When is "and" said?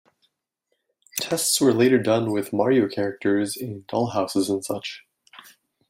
4.49-4.65